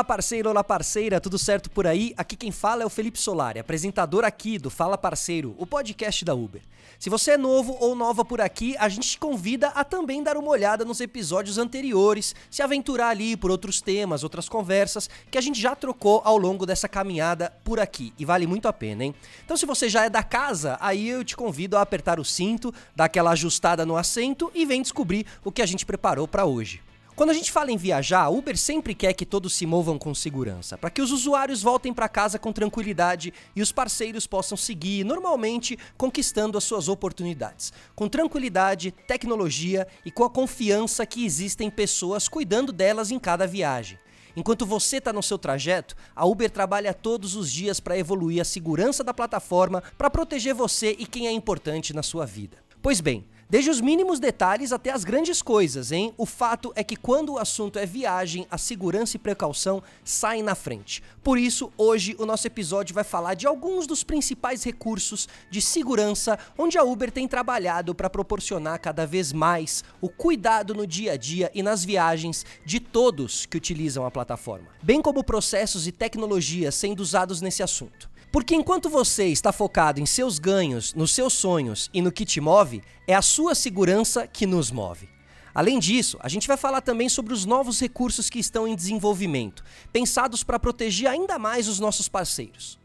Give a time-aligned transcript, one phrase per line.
[0.00, 2.14] Olá, parceiro, olá, parceira, tudo certo por aí?
[2.16, 6.34] Aqui quem fala é o Felipe Solari, apresentador aqui do Fala Parceiro, o podcast da
[6.34, 6.62] Uber.
[6.98, 10.38] Se você é novo ou nova por aqui, a gente te convida a também dar
[10.38, 15.40] uma olhada nos episódios anteriores, se aventurar ali por outros temas, outras conversas que a
[15.42, 19.14] gente já trocou ao longo dessa caminhada por aqui e vale muito a pena, hein?
[19.44, 22.72] Então, se você já é da casa, aí eu te convido a apertar o cinto,
[22.96, 26.80] dar aquela ajustada no assento e vem descobrir o que a gente preparou para hoje.
[27.20, 30.14] Quando a gente fala em viajar, a Uber sempre quer que todos se movam com
[30.14, 35.04] segurança, para que os usuários voltem para casa com tranquilidade e os parceiros possam seguir
[35.04, 42.26] normalmente conquistando as suas oportunidades, com tranquilidade, tecnologia e com a confiança que existem pessoas
[42.26, 43.98] cuidando delas em cada viagem.
[44.34, 48.46] Enquanto você está no seu trajeto, a Uber trabalha todos os dias para evoluir a
[48.46, 52.56] segurança da plataforma para proteger você e quem é importante na sua vida.
[52.80, 56.14] Pois bem, Desde os mínimos detalhes até as grandes coisas, hein?
[56.16, 60.54] O fato é que quando o assunto é viagem, a segurança e precaução saem na
[60.54, 61.02] frente.
[61.20, 66.38] Por isso, hoje o nosso episódio vai falar de alguns dos principais recursos de segurança
[66.56, 71.16] onde a Uber tem trabalhado para proporcionar cada vez mais o cuidado no dia a
[71.16, 76.76] dia e nas viagens de todos que utilizam a plataforma, bem como processos e tecnologias
[76.76, 78.09] sendo usados nesse assunto.
[78.32, 82.40] Porque enquanto você está focado em seus ganhos, nos seus sonhos e no que te
[82.40, 85.08] move, é a sua segurança que nos move.
[85.52, 89.64] Além disso, a gente vai falar também sobre os novos recursos que estão em desenvolvimento,
[89.92, 92.78] pensados para proteger ainda mais os nossos parceiros.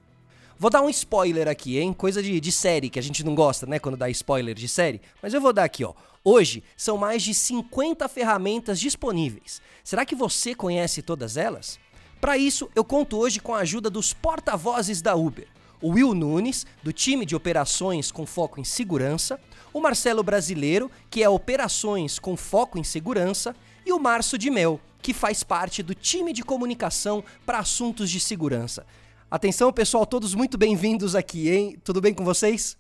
[0.58, 1.94] Vou dar um spoiler aqui, hein?
[1.94, 3.78] Coisa de, de, série que a gente não gosta, né?
[3.78, 5.02] Quando dá spoiler de série.
[5.22, 5.94] Mas eu vou dar aqui, ó.
[6.24, 9.62] Hoje são mais de 50 ferramentas disponíveis.
[9.84, 11.78] Será que você conhece todas elas?
[12.26, 15.48] Para isso, eu conto hoje com a ajuda dos porta-vozes da Uber.
[15.80, 19.40] O Will Nunes, do time de operações com foco em segurança,
[19.72, 24.82] o Marcelo Brasileiro, que é operações com foco em segurança, e o Março de Mel,
[25.04, 28.88] que faz parte do time de comunicação para assuntos de segurança.
[29.30, 31.78] Atenção, pessoal, todos muito bem-vindos aqui, hein?
[31.84, 32.76] Tudo bem com vocês?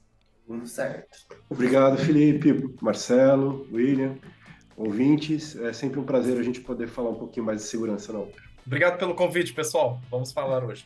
[0.48, 1.20] Tudo certo.
[1.48, 4.18] Obrigado, Felipe, Marcelo, William,
[4.76, 5.56] ouvintes.
[5.56, 8.55] É sempre um prazer a gente poder falar um pouquinho mais de segurança na Uber.
[8.66, 10.00] Obrigado pelo convite, pessoal.
[10.10, 10.86] Vamos falar hoje.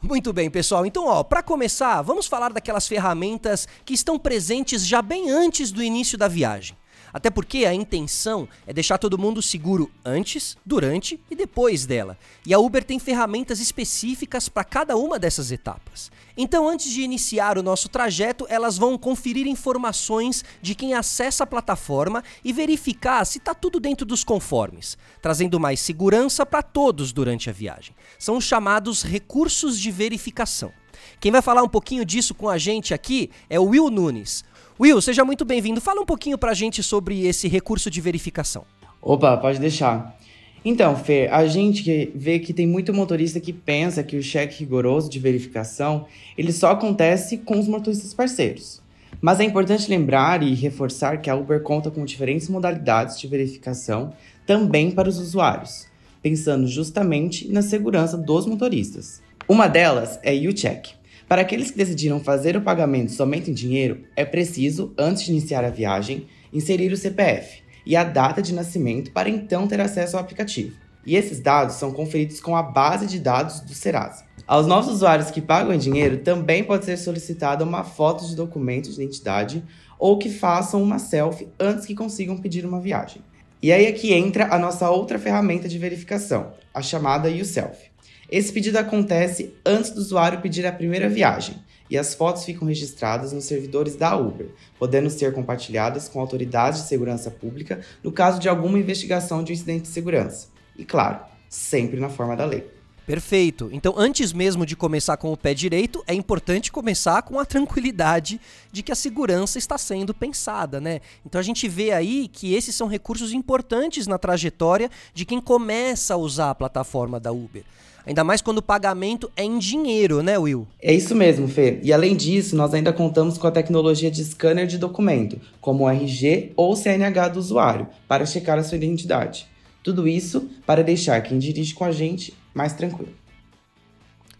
[0.00, 0.86] Muito bem, pessoal.
[0.86, 5.82] Então, ó, para começar, vamos falar daquelas ferramentas que estão presentes já bem antes do
[5.82, 6.76] início da viagem.
[7.12, 12.18] Até porque a intenção é deixar todo mundo seguro antes, durante e depois dela.
[12.46, 16.10] E a Uber tem ferramentas específicas para cada uma dessas etapas.
[16.36, 21.46] Então, antes de iniciar o nosso trajeto, elas vão conferir informações de quem acessa a
[21.46, 27.50] plataforma e verificar se está tudo dentro dos conformes, trazendo mais segurança para todos durante
[27.50, 27.94] a viagem.
[28.18, 30.72] São os chamados recursos de verificação.
[31.20, 34.44] Quem vai falar um pouquinho disso com a gente aqui é o Will Nunes.
[34.80, 35.80] Will, seja muito bem-vindo.
[35.80, 38.64] Fala um pouquinho pra gente sobre esse recurso de verificação.
[39.02, 40.16] Opa, pode deixar.
[40.64, 45.10] Então, Fer, a gente vê que tem muito motorista que pensa que o cheque rigoroso
[45.10, 46.06] de verificação
[46.36, 48.80] ele só acontece com os motoristas parceiros.
[49.20, 54.12] Mas é importante lembrar e reforçar que a Uber conta com diferentes modalidades de verificação
[54.46, 55.88] também para os usuários,
[56.22, 59.20] pensando justamente na segurança dos motoristas.
[59.48, 60.97] Uma delas é o check
[61.28, 65.62] para aqueles que decidiram fazer o pagamento somente em dinheiro, é preciso, antes de iniciar
[65.62, 70.22] a viagem, inserir o CPF e a data de nascimento para então ter acesso ao
[70.22, 70.74] aplicativo.
[71.04, 74.24] E esses dados são conferidos com a base de dados do Serasa.
[74.46, 78.88] Aos novos usuários que pagam em dinheiro, também pode ser solicitada uma foto de documento
[78.88, 79.62] de identidade
[79.98, 83.20] ou que façam uma selfie antes que consigam pedir uma viagem.
[83.60, 87.87] E aí é que entra a nossa outra ferramenta de verificação, a chamada YouSelf.
[88.30, 91.56] Esse pedido acontece antes do usuário pedir a primeira viagem
[91.88, 96.88] e as fotos ficam registradas nos servidores da Uber, podendo ser compartilhadas com autoridades de
[96.88, 100.48] segurança pública no caso de alguma investigação de um incidente de segurança.
[100.76, 102.68] E claro, sempre na forma da lei.
[103.06, 103.70] Perfeito.
[103.72, 108.38] Então, antes mesmo de começar com o pé direito, é importante começar com a tranquilidade
[108.70, 111.00] de que a segurança está sendo pensada, né?
[111.24, 116.12] Então, a gente vê aí que esses são recursos importantes na trajetória de quem começa
[116.12, 117.64] a usar a plataforma da Uber.
[118.08, 120.66] Ainda mais quando o pagamento é em dinheiro, né, Will?
[120.80, 121.78] É isso mesmo, Fê.
[121.82, 125.90] E além disso, nós ainda contamos com a tecnologia de scanner de documento, como o
[125.90, 129.46] RG ou CNH do usuário, para checar a sua identidade.
[129.82, 133.12] Tudo isso para deixar quem dirige com a gente mais tranquilo.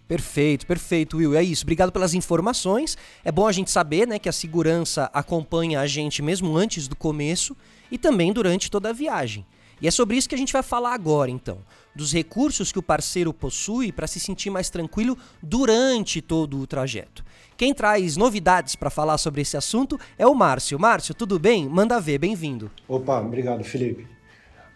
[0.09, 1.37] Perfeito, perfeito, Will.
[1.37, 1.65] É isso.
[1.65, 2.97] Obrigado pelas informações.
[3.23, 6.97] É bom a gente saber, né, que a segurança acompanha a gente mesmo antes do
[6.97, 7.55] começo
[7.93, 9.44] e também durante toda a viagem.
[9.81, 11.59] E é sobre isso que a gente vai falar agora, então.
[11.95, 17.25] Dos recursos que o parceiro possui para se sentir mais tranquilo durante todo o trajeto.
[17.57, 20.79] Quem traz novidades para falar sobre esse assunto é o Márcio.
[20.79, 21.69] Márcio, tudo bem?
[21.69, 22.71] Manda ver, bem-vindo.
[22.89, 24.07] Opa, obrigado, Felipe.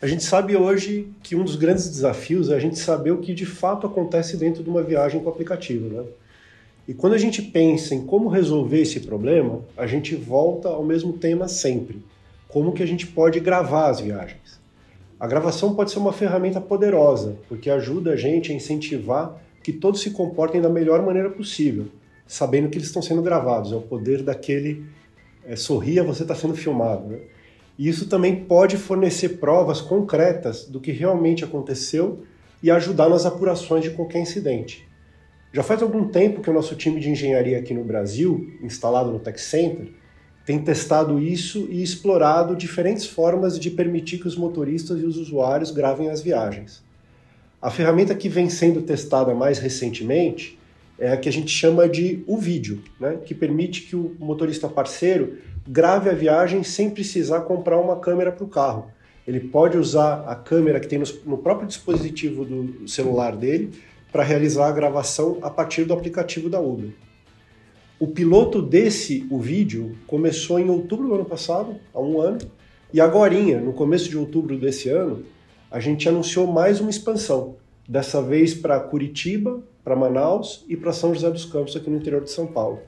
[0.00, 3.32] A gente sabe hoje que um dos grandes desafios é a gente saber o que
[3.32, 6.04] de fato acontece dentro de uma viagem com o aplicativo, né?
[6.88, 11.12] E quando a gente pensa em como resolver esse problema, a gente volta ao mesmo
[11.12, 12.02] tema sempre.
[12.48, 14.60] Como que a gente pode gravar as viagens?
[15.22, 20.00] A gravação pode ser uma ferramenta poderosa, porque ajuda a gente a incentivar que todos
[20.00, 21.86] se comportem da melhor maneira possível,
[22.26, 23.70] sabendo que eles estão sendo gravados.
[23.70, 24.84] É o poder daquele
[25.46, 27.06] é, sorria, você está sendo filmado.
[27.06, 27.20] Né?
[27.78, 32.24] E isso também pode fornecer provas concretas do que realmente aconteceu
[32.60, 34.88] e ajudar nas apurações de qualquer incidente.
[35.52, 39.20] Já faz algum tempo que o nosso time de engenharia aqui no Brasil, instalado no
[39.20, 39.86] Tech Center,
[40.44, 45.70] tem testado isso e explorado diferentes formas de permitir que os motoristas e os usuários
[45.70, 46.82] gravem as viagens.
[47.60, 50.58] A ferramenta que vem sendo testada mais recentemente
[50.98, 53.18] é a que a gente chama de o vídeo, né?
[53.24, 58.44] que permite que o motorista parceiro grave a viagem sem precisar comprar uma câmera para
[58.44, 58.90] o carro.
[59.26, 63.70] Ele pode usar a câmera que tem no próprio dispositivo do celular dele
[64.10, 66.90] para realizar a gravação a partir do aplicativo da Uber.
[68.02, 72.38] O piloto desse o vídeo começou em outubro do ano passado, há um ano,
[72.92, 75.22] e agora, no começo de outubro desse ano,
[75.70, 77.54] a gente anunciou mais uma expansão,
[77.88, 82.24] dessa vez para Curitiba, para Manaus e para São José dos Campos, aqui no interior
[82.24, 82.80] de São Paulo.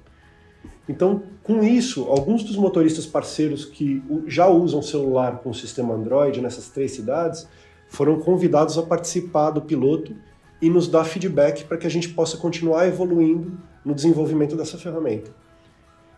[0.88, 6.40] Então, com isso, alguns dos motoristas parceiros que já usam celular com o sistema Android
[6.40, 7.46] nessas três cidades
[7.86, 10.12] foram convidados a participar do piloto
[10.60, 15.30] e nos dar feedback para que a gente possa continuar evoluindo no desenvolvimento dessa ferramenta.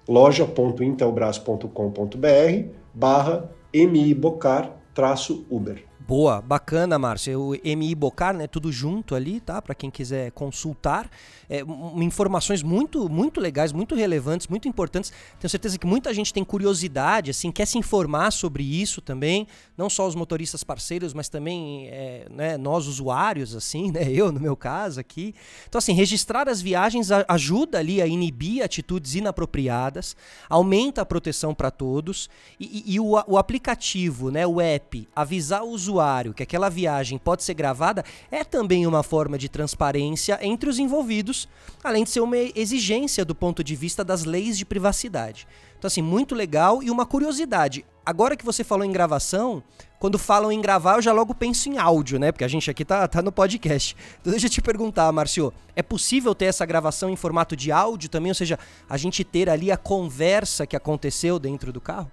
[0.08, 5.82] loja.intelbras.com.br barra mibocar-uber.
[6.06, 7.40] Boa, bacana, Márcio.
[7.40, 8.46] O MI Bocar, né?
[8.46, 9.62] Tudo junto ali, tá?
[9.62, 11.10] Para quem quiser consultar.
[11.48, 11.62] É,
[11.96, 15.10] informações muito, muito legais, muito relevantes, muito importantes.
[15.40, 19.46] Tenho certeza que muita gente tem curiosidade, assim, quer se informar sobre isso também.
[19.78, 24.06] Não só os motoristas parceiros, mas também é, né, nós usuários, assim, né?
[24.12, 25.34] Eu, no meu caso aqui.
[25.66, 30.14] Então, assim, registrar as viagens ajuda ali a inibir atitudes inapropriadas,
[30.50, 32.28] aumenta a proteção para todos
[32.60, 34.46] e, e, e o, o aplicativo, né?
[34.46, 39.02] O app, avisar o usuário usuário que aquela viagem pode ser gravada é também uma
[39.02, 41.48] forma de transparência entre os envolvidos,
[41.82, 45.46] além de ser uma exigência do ponto de vista das leis de privacidade.
[45.78, 47.84] Então, assim, muito legal e uma curiosidade.
[48.04, 49.62] Agora que você falou em gravação,
[49.98, 52.32] quando falam em gravar, eu já logo penso em áudio, né?
[52.32, 53.96] Porque a gente aqui tá, tá no podcast.
[54.20, 58.10] Então, deixa eu te perguntar, Márcio, é possível ter essa gravação em formato de áudio
[58.10, 58.30] também?
[58.30, 58.58] Ou seja,
[58.88, 62.10] a gente ter ali a conversa que aconteceu dentro do carro?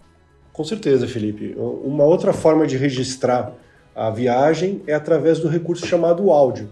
[0.53, 1.55] Com certeza, Felipe.
[1.57, 3.53] Uma outra forma de registrar
[3.95, 6.69] a viagem é através do recurso chamado áudio,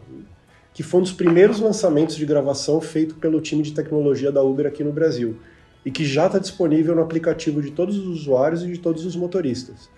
[0.73, 4.65] que foi um dos primeiros lançamentos de gravação feito pelo time de tecnologia da Uber
[4.65, 5.37] aqui no Brasil
[5.85, 9.15] e que já está disponível no aplicativo de todos os usuários e de todos os
[9.15, 9.89] motoristas.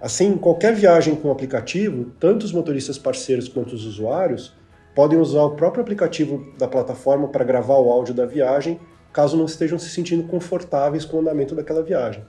[0.00, 4.52] Assim, qualquer viagem com o aplicativo, tanto os motoristas parceiros quanto os usuários
[4.96, 8.80] podem usar o próprio aplicativo da plataforma para gravar o áudio da viagem,
[9.12, 12.24] caso não estejam se sentindo confortáveis com o andamento daquela viagem.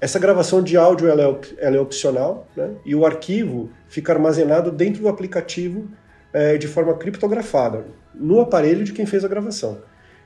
[0.00, 2.70] Essa gravação de áudio ela é, ela é opcional né?
[2.84, 5.88] e o arquivo fica armazenado dentro do aplicativo
[6.32, 9.78] é, de forma criptografada no aparelho de quem fez a gravação.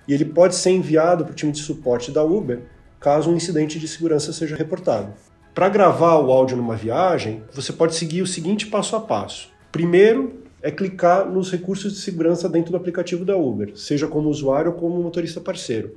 [0.07, 2.61] E ele pode ser enviado para o time de suporte da Uber
[3.00, 5.14] caso um incidente de segurança seja reportado.
[5.55, 9.50] Para gravar o áudio numa viagem, você pode seguir o seguinte passo a passo.
[9.71, 14.71] Primeiro é clicar nos recursos de segurança dentro do aplicativo da Uber, seja como usuário
[14.71, 15.97] ou como motorista parceiro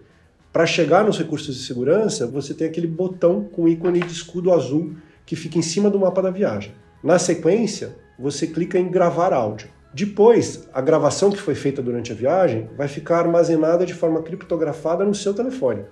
[0.55, 4.95] Para chegar nos recursos de segurança, você tem aquele botão com ícone de escudo azul
[5.25, 6.71] que fica em cima do mapa da viagem.
[7.03, 9.67] Na sequência, você clica em gravar áudio.
[9.93, 15.03] Depois, a gravação que foi feita durante a viagem vai ficar armazenada de forma criptografada
[15.03, 15.83] no seu telefone.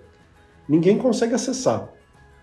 [0.66, 1.90] Ninguém consegue acessar,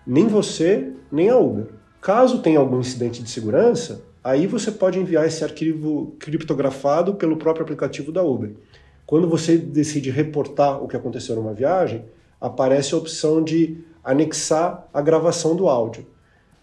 [0.05, 1.69] nem você, nem a Uber.
[1.99, 7.63] Caso tenha algum incidente de segurança, aí você pode enviar esse arquivo criptografado pelo próprio
[7.63, 8.51] aplicativo da Uber.
[9.11, 12.05] Quando você decide reportar o que aconteceu numa viagem,
[12.39, 16.07] aparece a opção de anexar a gravação do áudio.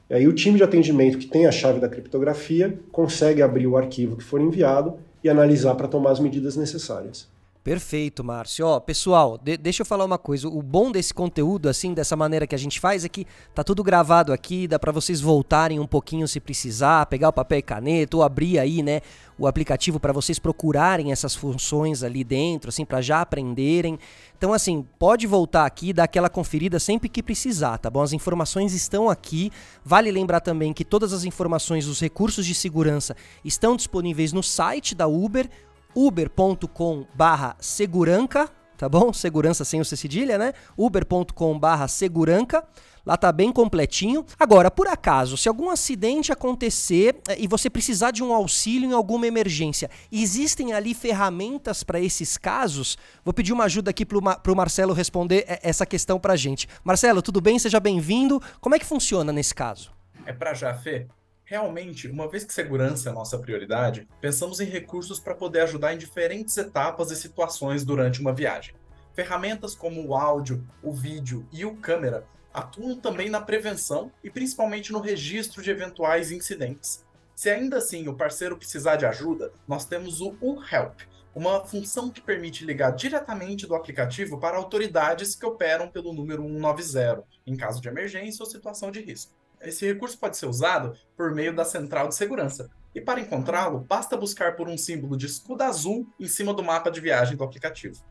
[0.09, 3.76] E aí o time de atendimento que tem a chave da criptografia consegue abrir o
[3.76, 7.28] arquivo que for enviado e analisar para tomar as medidas necessárias.
[7.68, 8.66] Perfeito, Márcio.
[8.66, 10.48] Ó, pessoal, de deixa eu falar uma coisa.
[10.48, 13.82] O bom desse conteúdo, assim, dessa maneira que a gente faz, é que tá tudo
[13.82, 18.16] gravado aqui, dá para vocês voltarem um pouquinho se precisar, pegar o papel e caneta
[18.16, 19.02] ou abrir aí, né,
[19.38, 23.98] o aplicativo para vocês procurarem essas funções ali dentro, assim, para já aprenderem.
[24.38, 28.00] Então, assim, pode voltar aqui, dar aquela conferida sempre que precisar, tá bom?
[28.00, 29.52] As informações estão aqui.
[29.84, 34.94] Vale lembrar também que todas as informações, os recursos de segurança estão disponíveis no site
[34.94, 35.50] da Uber
[35.99, 39.12] uber.com barra seguranca, tá bom?
[39.12, 40.52] Segurança sem o C cedilha, né?
[40.76, 42.64] uber.com barra seguranca.
[43.05, 44.25] Lá tá bem completinho.
[44.38, 48.93] Agora, por acaso, se algum acidente acontecer eh, e você precisar de um auxílio em
[48.93, 52.97] alguma emergência, existem ali ferramentas para esses casos?
[53.25, 56.69] Vou pedir uma ajuda aqui pro, pro Marcelo responder eh, essa questão pra gente.
[56.85, 57.59] Marcelo, tudo bem?
[57.59, 58.40] Seja bem-vindo.
[58.61, 59.90] Como é que funciona nesse caso?
[60.26, 61.09] É para já, Fê?
[61.49, 65.97] Realmente, uma vez que segurança é nossa prioridade, pensamos em recursos para poder ajudar em
[65.97, 68.75] diferentes etapas e situações durante uma viagem.
[69.14, 74.93] Ferramentas como o áudio, o vídeo e o câmera atuam também na prevenção e principalmente
[74.93, 77.02] no registro de eventuais incidentes.
[77.35, 81.00] Se ainda assim o parceiro precisar de ajuda, nós temos o U-Help,
[81.35, 87.25] uma função que permite ligar diretamente do aplicativo para autoridades que operam pelo número 190,
[87.47, 89.33] em caso de emergência ou situação de risco.
[89.60, 92.70] Esse recurso pode ser usado por meio da central de segurança.
[92.94, 96.90] E para encontrá-lo, basta buscar por um símbolo de escudo azul em cima do mapa
[96.90, 98.02] de viagem do aplicativo.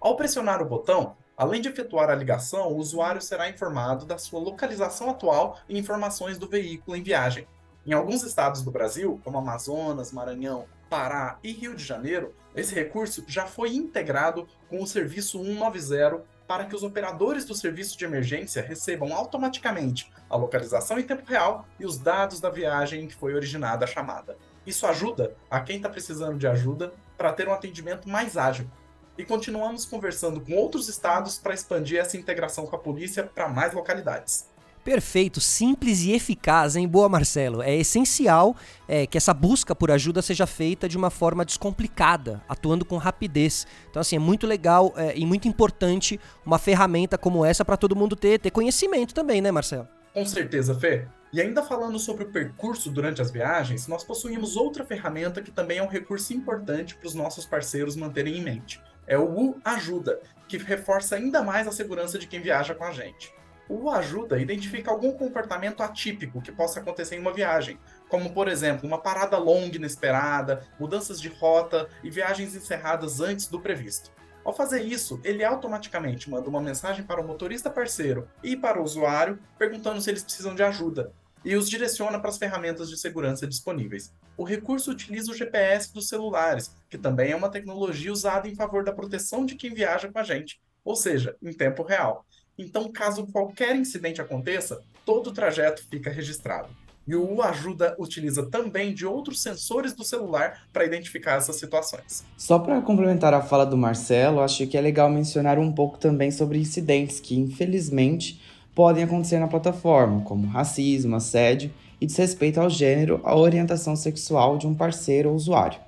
[0.00, 4.40] Ao pressionar o botão, além de efetuar a ligação, o usuário será informado da sua
[4.40, 7.46] localização atual e informações do veículo em viagem.
[7.86, 13.24] Em alguns estados do Brasil, como Amazonas, Maranhão, Pará e Rio de Janeiro, esse recurso
[13.26, 18.62] já foi integrado com o serviço 190 para que os operadores do serviço de emergência
[18.62, 23.34] recebam automaticamente a localização em tempo real e os dados da viagem em que foi
[23.34, 24.36] originada a chamada.
[24.66, 28.68] Isso ajuda a quem está precisando de ajuda para ter um atendimento mais ágil.
[29.16, 33.72] E continuamos conversando com outros estados para expandir essa integração com a polícia para mais
[33.72, 34.48] localidades.
[34.86, 36.86] Perfeito, simples e eficaz, hein?
[36.86, 37.60] Boa, Marcelo.
[37.60, 38.54] É essencial
[38.86, 43.66] é, que essa busca por ajuda seja feita de uma forma descomplicada, atuando com rapidez.
[43.90, 47.96] Então, assim, é muito legal é, e muito importante uma ferramenta como essa para todo
[47.96, 49.88] mundo ter, ter conhecimento também, né, Marcelo?
[50.14, 51.08] Com certeza, Fê.
[51.32, 55.78] E ainda falando sobre o percurso durante as viagens, nós possuímos outra ferramenta que também
[55.78, 58.80] é um recurso importante para os nossos parceiros manterem em mente.
[59.04, 62.92] É o U Ajuda, que reforça ainda mais a segurança de quem viaja com a
[62.92, 63.34] gente
[63.68, 68.48] o ajuda a identificar algum comportamento atípico que possa acontecer em uma viagem, como por
[68.48, 74.10] exemplo, uma parada longa inesperada, mudanças de rota e viagens encerradas antes do previsto.
[74.44, 78.84] Ao fazer isso, ele automaticamente manda uma mensagem para o motorista parceiro e para o
[78.84, 81.12] usuário perguntando se eles precisam de ajuda
[81.46, 84.12] e os direciona para as ferramentas de segurança disponíveis.
[84.36, 88.82] O recurso utiliza o GPS dos celulares, que também é uma tecnologia usada em favor
[88.82, 92.26] da proteção de quem viaja com a gente, ou seja, em tempo real.
[92.58, 96.68] Então, caso qualquer incidente aconteça, todo o trajeto fica registrado.
[97.06, 102.24] E o Ajuda utiliza também de outros sensores do celular para identificar essas situações.
[102.36, 106.32] Só para complementar a fala do Marcelo, acho que é legal mencionar um pouco também
[106.32, 108.40] sobre incidentes que, infelizmente,
[108.74, 114.66] podem acontecer na plataforma, como racismo, assédio e desrespeito ao gênero, à orientação sexual de
[114.66, 115.78] um parceiro ou usuário.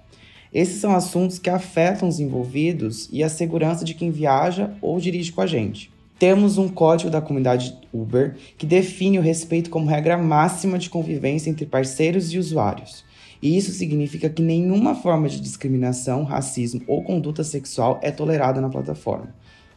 [0.55, 5.33] Esses são assuntos que afetam os envolvidos e a segurança de quem viaja ou dirige
[5.33, 5.91] com a gente.
[6.19, 11.49] Temos um código da comunidade Uber que define o respeito como regra máxima de convivência
[11.49, 13.05] entre parceiros e usuários.
[13.41, 18.69] E isso significa que nenhuma forma de discriminação, racismo ou conduta sexual é tolerada na
[18.69, 19.33] plataforma.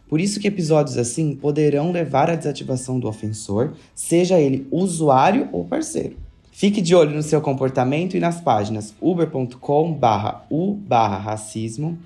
[0.10, 5.64] Por isso que episódios assim poderão levar à desativação do ofensor, seja ele usuário ou
[5.64, 6.18] parceiro.
[6.52, 11.98] Fique de olho no seu comportamento e nas páginas uber.com/u/racismo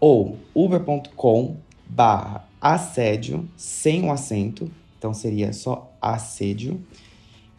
[0.00, 6.80] ou uber.com barra assédio sem o acento, então seria só assédio,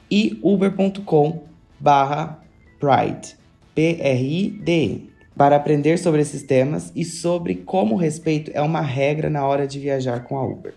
[0.10, 1.44] e uber.com
[1.80, 2.44] barra
[2.80, 3.36] pride,
[3.76, 9.46] P-R-I-D-E, para aprender sobre esses temas e sobre como o respeito é uma regra na
[9.46, 10.74] hora de viajar com a Uber.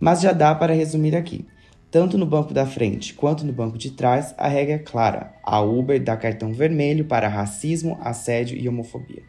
[0.00, 1.46] Mas já dá para resumir aqui.
[1.92, 5.34] Tanto no banco da frente quanto no banco de trás, a regra é clara.
[5.44, 9.22] A Uber dá cartão vermelho para racismo, assédio e homofobia.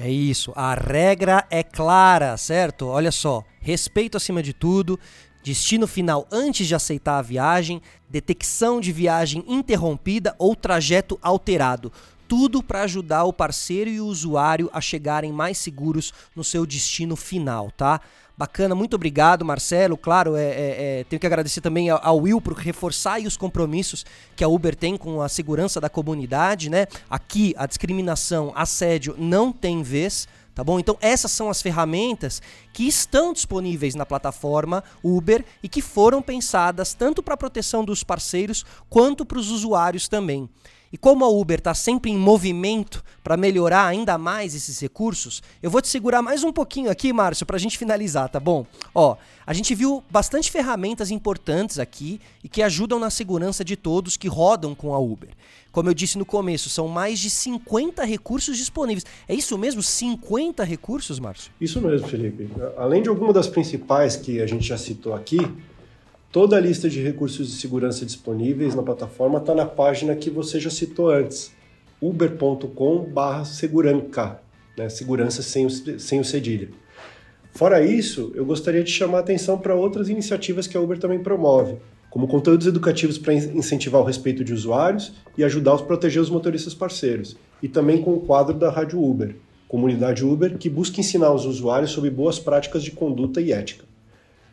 [0.00, 2.86] É isso, a regra é clara, certo?
[2.86, 4.96] Olha só, respeito acima de tudo,
[5.42, 11.92] destino final antes de aceitar a viagem, detecção de viagem interrompida ou trajeto alterado.
[12.28, 17.16] Tudo para ajudar o parceiro e o usuário a chegarem mais seguros no seu destino
[17.16, 18.00] final, tá?
[18.38, 19.96] Bacana, muito obrigado, Marcelo.
[19.96, 24.44] Claro, é, é, é, tenho que agradecer também ao, Will por reforçar os compromissos que
[24.44, 26.86] a Uber tem com a segurança da comunidade, né?
[27.10, 30.28] Aqui a discriminação, assédio não tem vez.
[30.54, 30.78] Tá bom?
[30.78, 32.40] Então, essas são as ferramentas
[32.72, 38.04] que estão disponíveis na plataforma Uber e que foram pensadas tanto para a proteção dos
[38.04, 40.48] parceiros quanto para os usuários também.
[40.92, 45.70] E como a Uber está sempre em movimento para melhorar ainda mais esses recursos, eu
[45.70, 48.64] vou te segurar mais um pouquinho aqui, Márcio, para a gente finalizar, tá bom?
[48.94, 49.16] Ó,
[49.46, 54.28] a gente viu bastante ferramentas importantes aqui e que ajudam na segurança de todos que
[54.28, 55.30] rodam com a Uber.
[55.70, 59.04] Como eu disse no começo, são mais de 50 recursos disponíveis.
[59.28, 59.82] É isso mesmo?
[59.82, 61.52] 50 recursos, Márcio?
[61.60, 62.48] Isso mesmo, Felipe.
[62.78, 65.38] Além de algumas das principais que a gente já citou aqui,
[66.30, 70.60] Toda a lista de recursos de segurança disponíveis na plataforma está na página que você
[70.60, 71.50] já citou antes,
[72.02, 74.38] uber.com/seguranca,
[74.76, 74.90] né?
[74.90, 76.68] segurança sem o, sem o cedilha.
[77.54, 81.18] Fora isso, eu gostaria de chamar a atenção para outras iniciativas que a Uber também
[81.18, 81.76] promove,
[82.10, 86.74] como conteúdos educativos para incentivar o respeito de usuários e ajudar a proteger os motoristas
[86.74, 89.34] parceiros, e também com o quadro da Rádio Uber,
[89.66, 93.87] comunidade Uber, que busca ensinar os usuários sobre boas práticas de conduta e ética.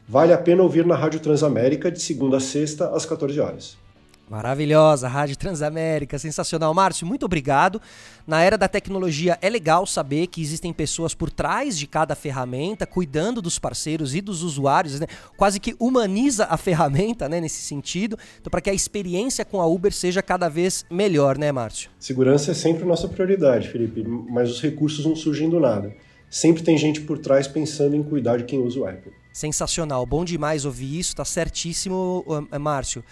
[0.08, 3.86] Vale a pena ouvir na Rádio Transamérica de segunda a sexta às 14 horas.
[4.30, 6.74] Maravilhosa, Rádio Transamérica, sensacional.
[6.74, 7.80] Márcio, muito obrigado.
[8.26, 12.88] Na era da tecnologia é legal saber que existem pessoas por trás de cada ferramenta,
[12.88, 15.08] cuidando dos parceiros e dos usuários, né?
[15.38, 19.68] quase que humaniza a ferramenta né, nesse sentido, então, para que a experiência com a
[19.68, 21.92] Uber seja cada vez melhor, né, Márcio?
[22.00, 25.96] Segurança é sempre nossa prioridade, Felipe, mas os recursos não surgem do nada.
[26.30, 29.25] Sempre tem gente por trás pensando em cuidar de quem usa o app.
[29.36, 32.24] Sensacional, bom demais ouvir isso, tá certíssimo,
[32.58, 33.04] Márcio.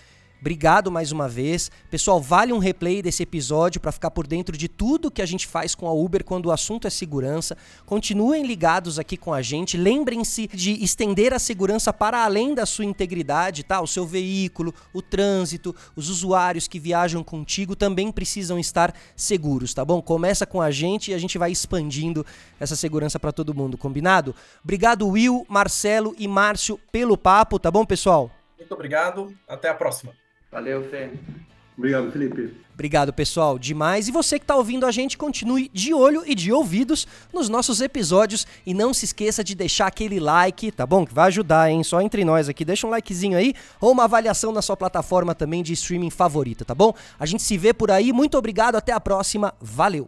[0.43, 1.71] Obrigado mais uma vez.
[1.89, 5.47] Pessoal, vale um replay desse episódio para ficar por dentro de tudo que a gente
[5.47, 7.55] faz com a Uber quando o assunto é segurança.
[7.85, 9.77] Continuem ligados aqui com a gente.
[9.77, 13.79] Lembrem-se de estender a segurança para além da sua integridade, tá?
[13.79, 19.85] O seu veículo, o trânsito, os usuários que viajam contigo também precisam estar seguros, tá
[19.85, 20.01] bom?
[20.01, 22.25] Começa com a gente e a gente vai expandindo
[22.59, 24.35] essa segurança para todo mundo, combinado?
[24.61, 28.29] Obrigado, Will, Marcelo e Márcio, pelo papo, tá bom, pessoal?
[28.57, 29.33] Muito obrigado.
[29.47, 30.13] Até a próxima.
[30.53, 31.09] Valeu, Fê.
[31.75, 32.53] Obrigado, Felipe.
[32.75, 34.07] Obrigado, pessoal, demais.
[34.07, 37.81] E você que está ouvindo a gente, continue de olho e de ouvidos nos nossos
[37.81, 38.45] episódios.
[38.63, 41.05] E não se esqueça de deixar aquele like, tá bom?
[41.05, 41.83] Que vai ajudar, hein?
[41.83, 42.63] Só entre nós aqui.
[42.63, 46.75] Deixa um likezinho aí ou uma avaliação na sua plataforma também de streaming favorita, tá
[46.75, 46.93] bom?
[47.19, 48.13] A gente se vê por aí.
[48.13, 48.75] Muito obrigado.
[48.75, 49.53] Até a próxima.
[49.59, 50.07] Valeu!